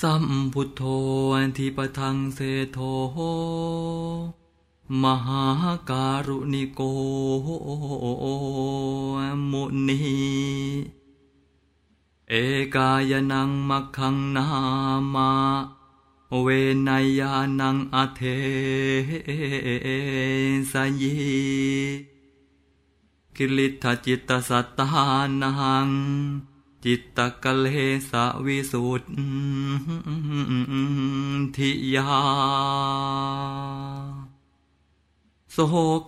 [0.00, 0.82] สัมพุทโธ
[1.34, 2.38] อันทิปทังเส
[2.72, 2.78] โท
[5.02, 5.44] มหา
[5.90, 6.80] การุณิโก
[9.50, 10.00] มุนี
[12.28, 12.34] เอ
[12.74, 14.46] กายนังมักขังนา
[15.14, 15.30] มา
[16.42, 16.46] เว
[16.88, 18.20] นยานังอเท
[20.72, 21.16] สยี
[23.36, 24.86] กิลิทจิตตสัตตา
[25.40, 25.50] นั
[25.86, 25.88] ง
[26.84, 27.66] จิตตะกะเล
[28.10, 29.02] สะวิสุท
[31.56, 32.12] ธิยา
[35.52, 35.56] โส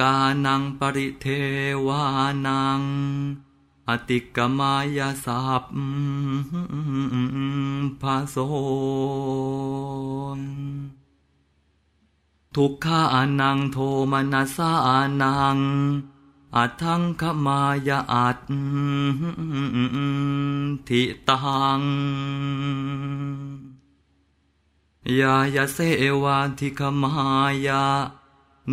[0.00, 1.26] กานังปริเท
[1.86, 2.02] วา
[2.46, 2.80] นัง
[3.88, 5.64] อติกมายาสัพ
[8.00, 8.36] พาโส
[12.54, 13.02] ทุกขา
[13.40, 13.76] นังโท
[14.12, 14.72] มนัสา
[15.22, 15.58] นัง
[16.56, 18.38] อัทังขมายาอัต
[20.88, 21.36] ทิตั
[21.78, 21.82] ง
[25.20, 25.78] ยายาเส
[26.22, 27.12] วาทิขมา
[27.66, 27.84] ยา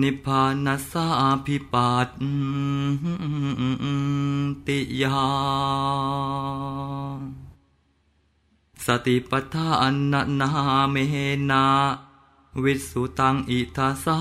[0.00, 1.06] นิพพานัสา
[1.44, 2.10] ภิปัต
[4.66, 5.24] ติยา
[8.84, 10.50] สติปัฏฐานนา
[10.90, 10.96] เม
[11.50, 11.64] นา
[12.62, 14.18] วิสุตังอิทาสา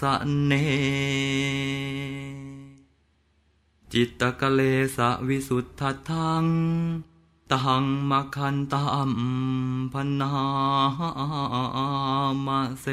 [0.00, 0.02] ส
[0.46, 0.52] เน
[3.92, 4.60] จิตตะกะเล
[4.96, 6.44] สะวิสุทธทัง
[7.52, 9.12] ตังมะคันตัม
[9.92, 10.32] พนา
[12.46, 12.86] มาเส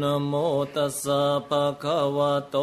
[0.00, 0.32] นโม
[0.74, 2.56] ตัสสะภะคะวะโต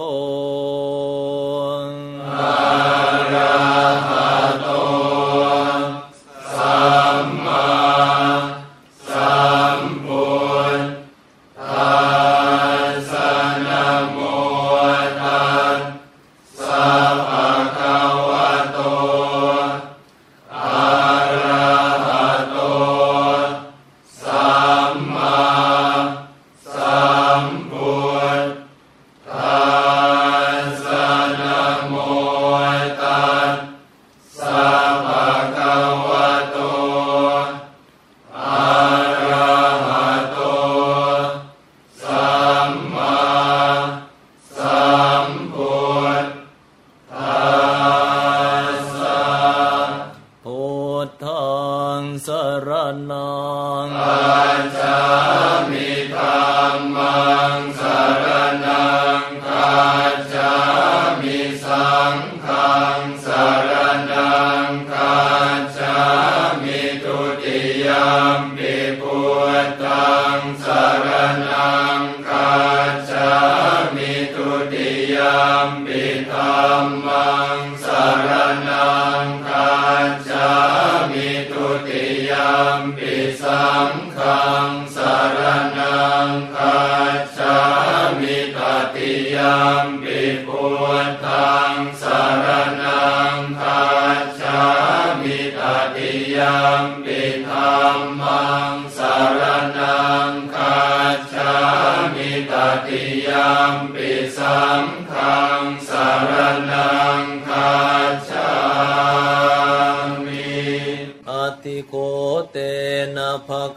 [53.83, 55.00] งอัญจา
[55.69, 56.47] มิธัม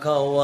[0.00, 0.39] นะภะคะว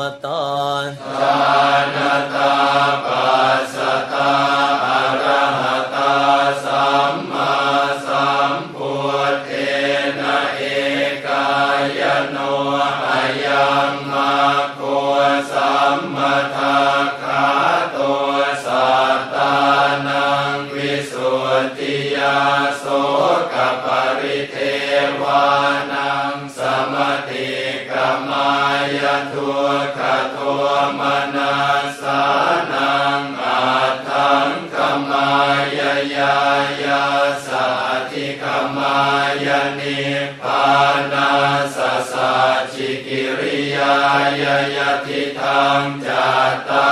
[43.77, 43.99] ยา
[44.43, 44.45] ย
[44.77, 46.89] ยทิทังจัตตา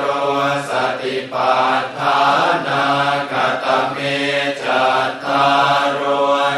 [0.00, 0.06] โอ
[0.68, 0.70] ส
[1.00, 2.20] ติปัฏฐา
[2.66, 2.84] นา
[3.32, 3.96] คตเม
[4.62, 5.46] จัตตา
[5.84, 6.02] รโอ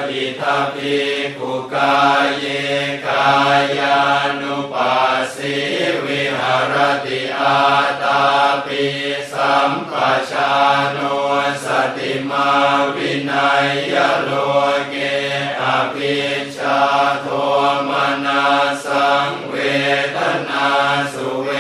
[0.09, 1.01] อิทัพพิ
[1.39, 2.47] กุกายเย
[3.07, 3.31] กา
[3.79, 4.01] ยา
[4.41, 5.57] นุปัสสิ
[6.05, 6.75] วิหาร
[7.05, 7.61] ติอา
[8.03, 8.23] ตา
[8.67, 8.87] ปิ
[9.33, 9.93] สัมป
[10.31, 10.55] ชา
[10.93, 10.99] โน
[11.65, 11.67] ส
[11.97, 12.51] ติมา
[12.95, 14.31] วินัยยโล
[14.91, 14.95] เก
[15.61, 16.17] อภิ
[16.57, 16.80] ชา
[21.13, 21.51] สุเว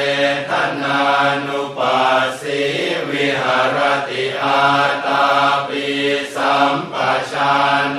[0.50, 0.52] ท
[0.82, 1.00] นา
[1.47, 2.62] นุปัสสิ
[3.11, 4.64] วิหารติอา
[5.06, 5.26] ตา
[5.69, 5.88] ปิ
[6.35, 6.94] สัมป
[7.32, 7.55] ชา
[7.93, 7.99] โน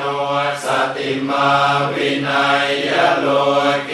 [0.64, 0.66] ส
[0.96, 1.50] ติมา
[1.94, 3.28] วินัยยโล
[3.86, 3.92] เก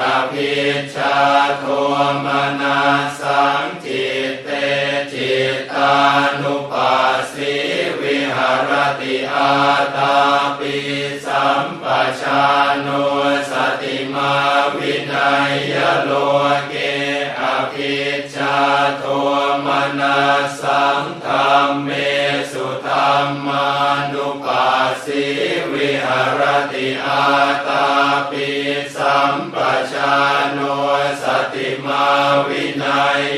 [0.00, 0.02] อ
[0.32, 0.54] ภิ
[0.94, 1.18] ชา
[1.58, 1.64] โท
[2.24, 2.26] ม
[2.60, 2.80] นา
[3.20, 4.48] สังจิตเต
[5.12, 5.34] จิ
[5.72, 5.96] ตา
[6.40, 7.54] นุปัสสิ
[8.00, 9.54] วิหารติอา
[9.96, 10.43] ตา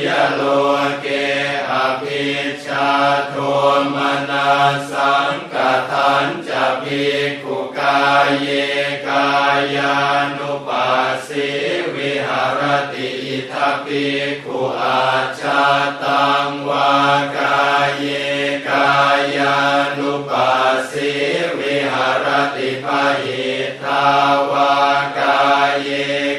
[0.06, 0.42] ยโล
[1.02, 1.06] เก
[1.70, 2.26] อภิ
[2.66, 2.90] ชา
[3.28, 3.34] โท
[3.94, 3.96] ม
[4.30, 4.50] นา
[4.90, 5.54] สังก
[5.90, 8.48] ทันจะภิกขุกายเย
[9.08, 9.28] กา
[9.76, 9.96] ยา
[10.36, 11.50] นุปัสสิ
[11.94, 12.60] วิหาร
[12.92, 15.04] ติอิทัปภิกขุอา
[15.40, 15.55] ชา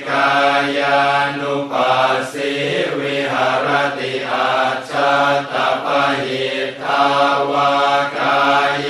[0.10, 0.32] กา
[0.78, 1.00] ยา
[1.40, 2.54] นุปัสสิ
[3.00, 3.68] วิหาร
[3.98, 4.52] ติอา
[4.90, 5.14] ชา
[5.52, 5.54] ต
[5.84, 6.48] ภาหิ
[6.82, 7.06] ทา
[7.52, 7.74] วา
[8.18, 8.42] กา
[8.86, 8.88] ย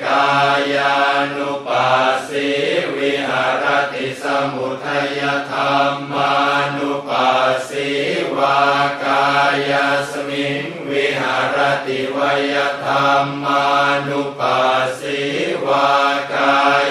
[0.00, 0.28] เกา
[0.74, 0.96] ยา
[1.34, 2.50] นุปัสสิ
[2.96, 5.20] วิหารติสมุทัย
[5.50, 6.34] ธรรมา
[6.76, 7.90] นุปัสสิ
[8.36, 8.60] วา
[9.04, 9.24] กา
[9.70, 12.18] ยาสมิงวิหารติว
[12.52, 12.54] ย
[12.84, 13.64] ธรรมา
[14.08, 15.20] นุปัสสิ
[15.66, 16.01] วา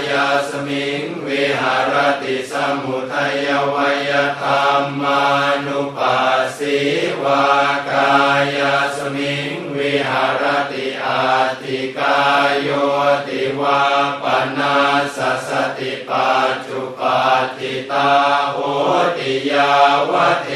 [0.01, 3.75] ายาสมิงวิหารติสมุทัยว
[4.09, 4.11] ย
[4.41, 5.23] ธรรมา
[5.65, 6.79] นุปัสสิ
[7.23, 7.43] วา
[7.91, 8.13] กา
[8.57, 10.85] ยาสมิงวิหารติ
[11.61, 12.69] ติกายโย
[13.27, 13.81] ติวา
[14.23, 14.25] ป
[14.57, 14.75] นา
[15.15, 15.17] ส
[15.47, 18.11] สติปัจจุปัฏฐิตา
[18.51, 18.57] โห
[19.17, 19.73] ติยา
[20.11, 20.13] ว
[20.43, 20.49] เท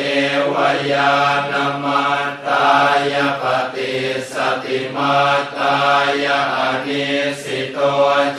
[0.53, 0.55] ว
[0.91, 1.13] ยา
[1.51, 1.53] น
[1.83, 2.69] มัตตา
[3.11, 3.43] ยป
[3.75, 3.95] ฏิ
[4.31, 5.15] สติมา
[5.57, 5.77] ตา
[6.23, 6.25] ย
[6.55, 7.05] อนิ
[7.41, 7.79] สิโต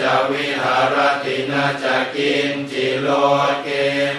[0.01, 3.09] จะวิหารตินาจะกินจิโล
[3.63, 3.69] เก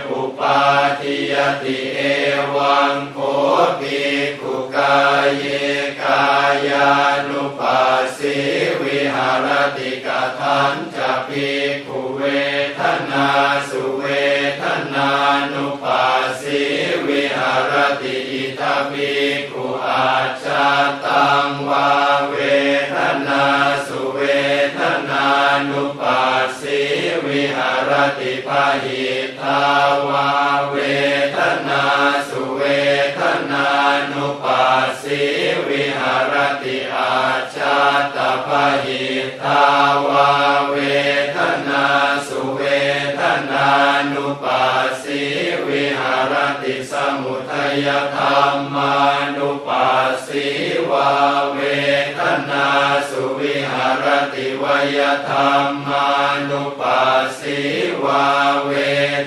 [0.09, 0.59] อุปา
[0.99, 1.33] ทิย
[1.63, 1.99] ติเอ
[2.55, 3.17] วังโค
[3.79, 5.45] ภิกขุ กายเย
[6.03, 6.23] กา
[6.67, 6.91] ยา
[7.29, 8.37] นุปัสสิ
[8.81, 9.47] วิหาร
[9.77, 10.07] ติก
[10.39, 11.51] ทันจะภิ
[11.87, 12.21] กุเว
[12.79, 12.81] ท
[13.11, 13.29] นา
[13.69, 14.05] สุเว
[14.61, 14.63] ท
[14.93, 15.11] นา
[15.53, 16.63] นุปัสสิ
[17.07, 19.15] วิหารติอิทัปภิ
[19.51, 20.11] กุอา
[20.43, 20.67] ชา
[21.05, 21.91] ตังวา
[22.29, 22.35] เว
[22.93, 22.95] ท
[23.27, 23.45] นา
[23.87, 24.21] สุเว
[24.77, 25.27] ทนา
[25.69, 26.81] นุปัสสิ
[27.25, 29.05] วิหารติภาหิ
[29.39, 29.63] ทา
[30.07, 30.29] วา
[30.69, 30.75] เว
[34.85, 35.23] สสิ
[35.69, 36.33] วิหาร
[36.63, 37.17] ติอา
[37.55, 37.79] ชา
[38.15, 39.05] ตภาหิ
[39.43, 39.65] ทา
[40.07, 40.31] วา
[40.69, 40.75] เว
[41.35, 41.37] ท
[41.67, 41.85] นา
[42.27, 42.61] สุเว
[43.19, 43.21] ท
[43.51, 43.69] นา
[44.13, 45.23] นุปัสสิ
[45.67, 49.16] วิหารติสมุทัยธรรมา
[54.67, 54.99] วย
[55.29, 56.07] ธรรมา
[56.49, 57.61] นุปัสสิ
[58.03, 58.27] วา
[58.65, 58.71] เว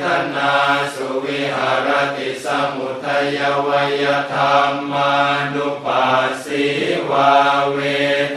[0.05, 0.07] ท
[0.37, 0.55] นา
[0.95, 3.69] สุวิหารติสมุทัยว
[4.03, 4.05] ย
[4.35, 5.13] ธรรมา
[5.55, 6.67] นุปัสสิ
[7.11, 7.33] วา
[7.73, 7.79] เว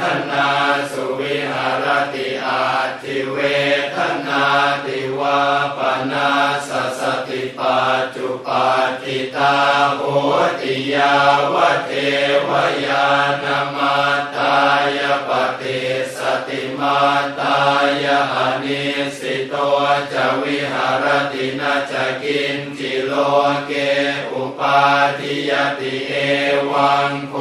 [0.02, 0.48] ทนา
[0.92, 2.66] สุวิหารติอา
[3.02, 3.38] ทิเว
[3.96, 3.98] ท
[4.28, 4.46] นา
[4.86, 5.42] ติวา
[5.78, 5.80] ป
[6.12, 6.30] นา
[6.68, 9.58] สสติปัจจุปัฏฐิตา
[9.96, 10.02] โห
[10.62, 11.16] ติยา
[11.54, 11.92] วเท
[12.50, 12.52] ว
[12.88, 13.08] ยา
[13.44, 13.46] น
[13.76, 13.98] มา
[14.36, 14.58] ตา
[14.98, 15.30] ยป
[15.60, 15.82] ฏิ
[16.18, 16.23] ส
[16.84, 17.04] มา
[17.42, 17.62] ตา
[18.04, 18.84] ยอนิ
[19.20, 19.56] สิโต
[20.14, 23.12] จะวิหารตินาจะกินจิโล
[23.68, 23.72] เก
[24.32, 24.82] อุปา
[25.20, 26.14] ทิยติเอ
[26.72, 27.36] วังโค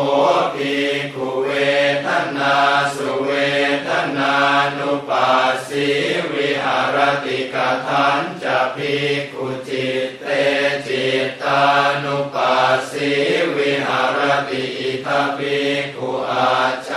[0.55, 1.49] ภิกขุเว
[2.07, 2.57] ทนา
[2.95, 3.31] สุเว
[3.89, 4.35] ทนา
[4.77, 5.89] นุปัสสิ
[6.33, 7.57] วิหารติก
[7.87, 10.27] ทันจะภิกขุจิตเต
[10.87, 11.65] จิตตา
[12.05, 13.13] นุปัสสิ
[13.57, 14.19] วิหาร
[14.51, 16.53] ติอิทัภิกขุอา
[16.89, 16.92] ช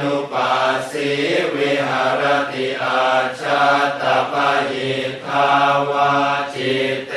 [0.00, 1.10] นุปัสสิ
[1.54, 3.02] วิหารติอา
[3.40, 3.62] ชา
[4.00, 4.02] ต
[4.32, 4.92] ภาหิ
[5.26, 5.48] ทา
[5.90, 6.12] วา
[6.54, 7.14] จิตเต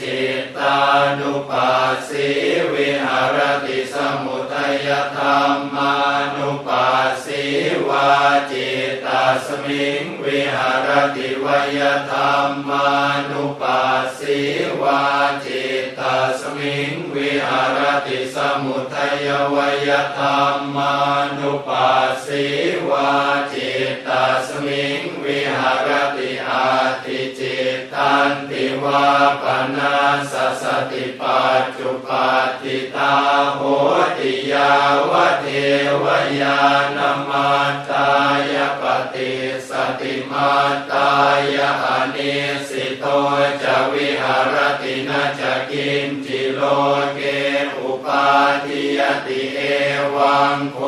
[0.00, 0.78] จิตตา
[1.18, 2.30] นุปัสสิ
[2.72, 5.94] วิหารติสมุทัยธรรมา
[6.34, 7.44] นุปัสสิ
[7.88, 8.10] วา
[8.50, 11.46] จิตตาสมิงวิหารติว
[11.78, 11.80] ย
[12.10, 12.88] ธรรมา
[13.30, 14.40] นุปัสสิ
[14.82, 15.02] วา
[15.44, 19.56] จิตตาสมิงวิหาร ติสมุทยว
[19.88, 20.24] ยธั
[20.54, 20.94] มมา
[21.38, 22.46] นุปัสสี
[22.88, 23.10] วา
[23.52, 26.68] จิตตัสมิงวิหรติอั
[27.04, 29.06] ตถิจิตตันติวา
[29.42, 29.44] ป
[29.76, 29.96] นัส
[30.32, 33.14] สสติปัจจุปัฏฐิตา
[33.54, 33.60] โห
[34.18, 34.72] ติยา
[35.10, 35.46] วเท
[36.02, 36.06] ว
[36.40, 36.60] ญา
[36.96, 37.50] ณมัต
[37.90, 38.10] ตา
[38.52, 38.82] ยะ ป
[39.14, 39.32] ฏิ
[39.69, 39.69] ส
[40.00, 40.52] ติมัต
[40.92, 41.12] ตา
[41.54, 42.34] ยะ อนิ
[42.68, 43.06] สสิโต
[43.62, 46.60] จะวิหารตินาจะกินจิโล
[47.14, 47.20] เก
[47.78, 48.28] อุปา
[48.64, 49.60] ทิยติเอ
[50.16, 50.78] วังโค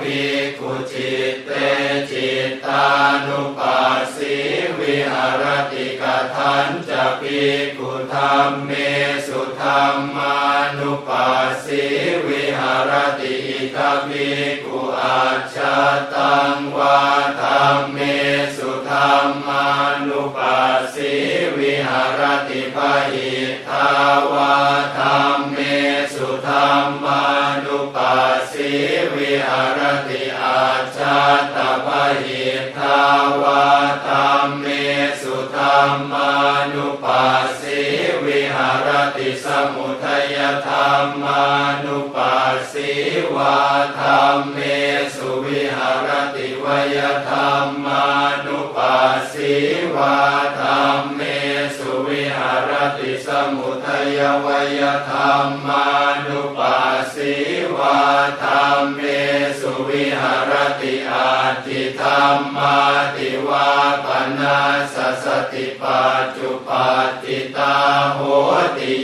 [0.00, 1.50] ภิกขุจิตเต
[2.10, 2.86] จิตตา
[3.26, 4.36] นุปัสสิ
[4.78, 6.02] วิหารติก
[6.34, 8.70] ทันจะภิกขุธรรมเม
[9.26, 9.82] สุธรร
[10.16, 10.36] มา
[10.78, 11.84] นุปัสสิ
[12.26, 15.22] วิหารติอิทาภิกขุอา
[15.54, 15.76] ชา
[16.14, 17.00] ตังวา
[17.40, 17.98] ธรรมเม
[44.00, 44.58] ธรรมเม
[45.16, 46.98] สุวิหารติวย
[47.30, 48.06] ธรรมา
[48.44, 49.54] นุปัสสี
[49.94, 50.18] วา
[50.60, 51.20] ธรรมเม
[51.76, 54.46] สุวิหารติสมุทัยว
[54.80, 55.61] ยธรรม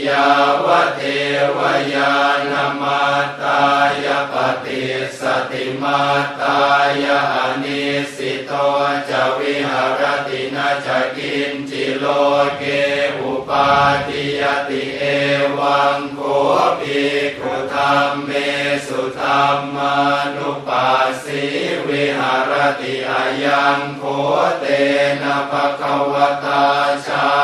[0.09, 0.31] ยา
[0.65, 1.01] วเท
[1.57, 1.59] ว
[1.93, 2.13] ยา
[2.51, 3.03] นมา
[3.41, 3.63] ตา
[4.05, 4.35] ยป
[4.65, 4.83] ฏิ
[5.19, 6.01] สติมา
[6.41, 6.61] ตา
[7.03, 7.21] ยา
[7.63, 7.83] นิ
[8.15, 8.51] สิโต
[9.09, 12.05] จะวิหารตินาจกินจิโล
[12.57, 12.63] เก
[13.19, 13.69] อุปา
[14.07, 15.03] ทิยติเอ
[15.57, 16.21] วังโค
[16.79, 17.05] ภิ
[17.39, 18.31] กุธรรมเม
[18.87, 19.95] สุธรรมา
[20.35, 21.45] นุปัสสิ
[21.87, 22.51] วิหาร
[22.81, 24.03] ติอายังโค
[24.59, 24.65] เต
[25.21, 26.13] นะภะคะว
[26.45, 26.65] ตา
[27.07, 27.38] ชา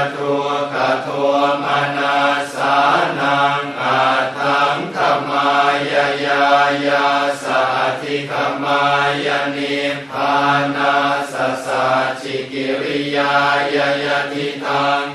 [0.00, 1.08] ายทุกขโท
[1.64, 1.66] ม
[1.96, 2.18] นา
[2.54, 2.76] สา
[3.20, 4.02] นังอา
[4.38, 5.48] ทังขมา
[5.92, 6.44] ยายา
[6.86, 7.06] ยา
[7.42, 7.62] สั
[8.00, 8.82] ทิขมา
[9.26, 10.36] ยนิพพา
[10.76, 10.96] นา
[11.32, 11.34] ส
[11.66, 11.86] สะ
[12.22, 13.34] จิกิริยา
[13.74, 15.09] ยยติทัง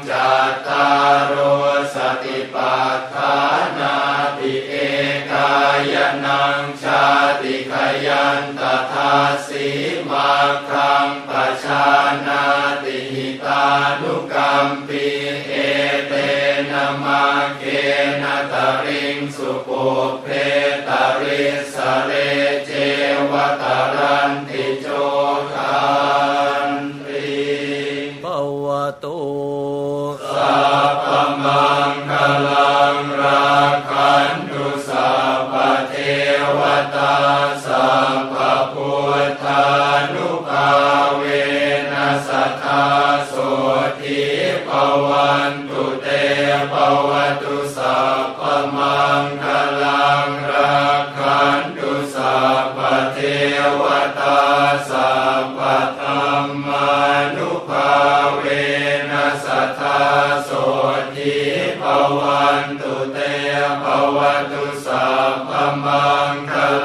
[19.87, 20.27] ปุเพ
[20.87, 22.11] ตาริสเร
[22.65, 22.71] เจ
[23.31, 24.87] วตารันติโจ
[25.53, 25.85] คั
[26.67, 26.71] น
[27.05, 27.35] ติ
[28.23, 28.25] ป
[28.63, 28.65] ว
[29.03, 29.21] ตุ
[30.33, 31.07] สัพพ
[31.43, 32.13] มังค
[32.47, 33.53] ลังรา
[33.91, 35.53] คันตุสัพพ
[35.89, 35.93] เท
[36.57, 36.59] ว
[36.95, 37.17] ตา
[37.65, 38.35] สัพพ
[38.73, 38.93] พุ
[39.27, 39.74] ทธา
[64.95, 64.97] พ
[65.49, 65.51] พ
[65.85, 66.84] มังคลังร